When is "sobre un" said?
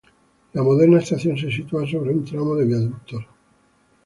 1.87-2.25